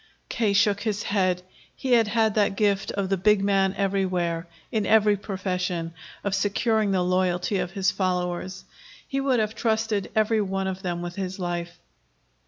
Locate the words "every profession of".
4.87-6.33